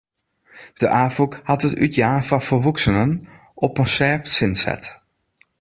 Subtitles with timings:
[0.79, 3.11] De Afûk hat it útjaan foar folwoeksenen
[3.65, 4.83] op in sêft sin set.